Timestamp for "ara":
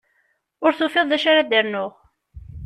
1.31-1.43